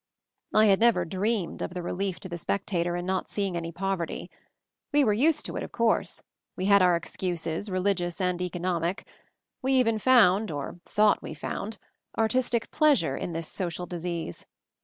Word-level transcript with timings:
I 0.51 0.65
had 0.65 0.79
never 0.79 1.05
dreamed 1.05 1.61
of 1.61 1.75
the 1.75 1.83
relief 1.83 2.19
to 2.21 2.27
the 2.27 2.39
spectator 2.39 2.95
in 2.95 3.05
not 3.05 3.29
seeing 3.29 3.55
any 3.55 3.71
poverty. 3.71 4.31
We 4.91 5.03
were 5.03 5.13
used 5.13 5.45
to 5.45 5.57
it, 5.57 5.61
of 5.61 5.71
course; 5.71 6.23
we 6.55 6.65
had 6.65 6.81
our 6.81 6.95
ex 6.95 7.15
cuses, 7.15 7.69
religious 7.69 8.19
and 8.19 8.41
economic, 8.41 9.05
we 9.61 9.73
even 9.73 9.99
found, 9.99 10.49
MOVING 10.49 10.49
THE 10.49 10.53
MOUNTAIN 10.91 10.95
193 11.03 11.03
or 11.03 11.07
thought 11.07 11.21
we 11.21 11.33
found, 11.35 11.77
artistic 12.17 12.71
pleasure 12.71 13.15
in 13.15 13.33
this 13.33 13.47
social 13.47 13.85
disease. 13.85 14.47